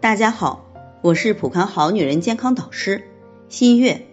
[0.00, 0.64] 大家好，
[1.02, 3.02] 我是普康好女人健康导师
[3.50, 4.06] 新月。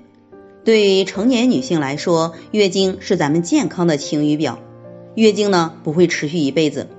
[0.65, 4.59] 对成年女性来说，月经是咱们健康的晴雨表。
[5.15, 6.89] 月经呢不会持续一辈子，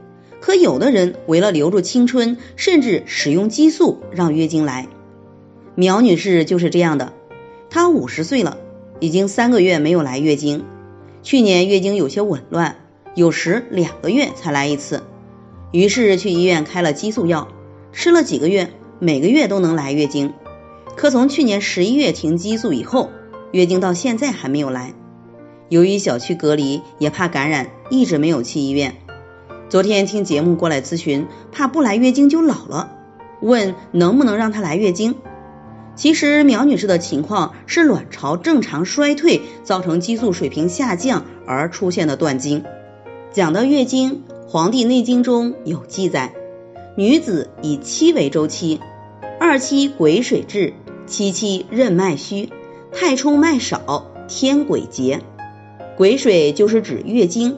[0.41, 4.89] 可有的人为了留住青春，甚至使用激素让月经来。
[5.75, 7.13] 苗女士就是这样的，
[7.69, 8.57] 她五十岁了，
[9.01, 10.65] 已经三个月没有来月经。
[11.23, 12.77] 去年月经有些紊乱，
[13.15, 15.03] 有时两个月才来一次，
[15.73, 17.49] 于是去医院开了激素药，
[17.93, 18.71] 吃了几个月。
[19.01, 20.33] 每个月都能来月经，
[20.97, 23.11] 可从去年十一月停激素以后，
[23.53, 24.93] 月经到现在还没有来。
[25.69, 28.97] 由于小区隔离，也怕感染，一直没有去医院。
[29.69, 32.97] 昨天听节目过来咨询，怕不来月经就老了，
[33.41, 35.15] 问能不能让她来月经。
[35.95, 42.65] 其实苗女士的情况是卵巢正常衰退，造成激素水平下降而出现的断经。
[43.31, 44.13] 讲到月经，
[44.49, 46.35] 《黄帝内经》中有记载。
[46.99, 48.81] 女子以七为周期，
[49.39, 50.73] 二期癸水至，
[51.07, 52.49] 七期任脉虚，
[52.91, 55.21] 太冲脉少，天癸竭。
[55.97, 57.57] 癸水就是指月经，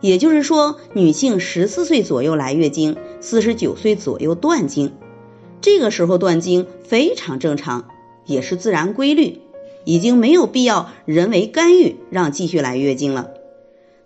[0.00, 4.94] 也就是说，女性十四岁左右来月经，四十九岁左右断经。
[5.60, 7.86] 这个时候断经非常正常，
[8.24, 9.42] 也是自然规律，
[9.84, 13.28] 已经没有必要人为干预让继续来月经了。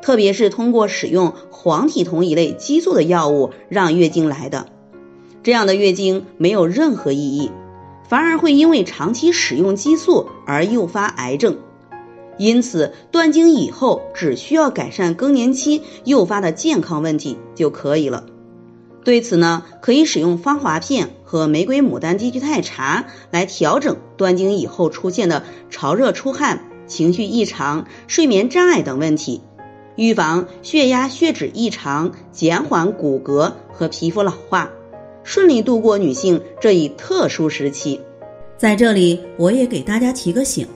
[0.04, 4.66] 特别是通过使用黄体酮一类激素的药物让月经来的，
[5.42, 7.50] 这样的月经没有任何意义，
[8.06, 11.56] 反而会因为长期使用激素而诱发癌症。
[12.36, 18.26] 因此，断经以后只需要改善更年期诱发的健康问题就可以了。
[19.04, 29.40] 对此呢，可以使用芳华片和玫瑰牡丹低聚肽茶来调整断经以后出现的潮热出汗、情绪异常、睡眠障碍等问题。
[29.96, 34.70] 预防血压、血脂异常，减缓骨骼和皮肤老化，
[35.22, 38.00] 顺利度过女性这一特殊时期。
[38.56, 40.66] 在这里，我也给大家提个醒：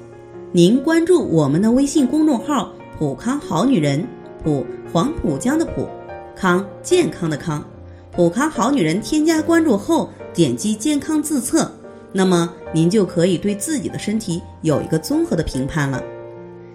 [0.52, 4.06] 您关注我们的微信公众号“普康好女人”，
[4.42, 5.89] 普黄浦江的浦，
[6.36, 7.64] 康健康的康，
[8.12, 9.00] 普康好女人。
[9.00, 11.70] 添加关注后，点击健康自测，
[12.12, 16.02] 那么您就可以对自己的身体有一个综合的评判了。